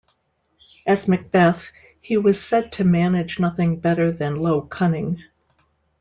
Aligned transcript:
As 0.87 1.07
Macbeth, 1.07 1.71
he 1.99 2.17
was 2.17 2.41
said 2.41 2.71
to 2.71 2.83
manage 2.83 3.39
nothing 3.39 3.79
better 3.79 4.11
than 4.11 4.35
low 4.41 4.61
cunning. 4.63 5.21